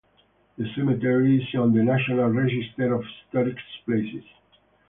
The 0.57 0.65
cemetery 0.75 1.37
is 1.43 1.47
on 1.59 1.73
the 1.75 1.83
National 1.83 2.27
Register 2.29 2.91
of 2.95 3.05
Historic 3.27 3.55
Places. 3.85 4.23